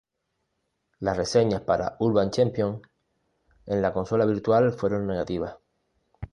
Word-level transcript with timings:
Las 0.97 1.15
reseñas 1.15 1.61
para 1.61 1.95
"Urban 1.99 2.31
Champion" 2.31 2.81
en 3.67 3.83
la 3.83 3.93
Consola 3.93 4.25
Virtual 4.25 4.73
fueron 4.73 5.05
negativas. 5.05 5.57